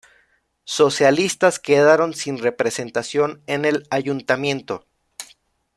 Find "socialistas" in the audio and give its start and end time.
0.65-1.59